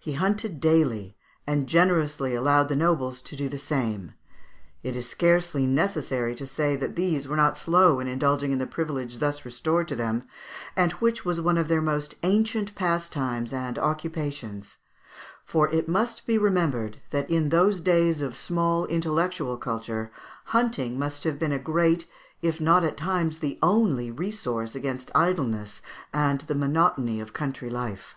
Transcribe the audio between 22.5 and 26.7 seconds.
not at times the only, resource against idleness and the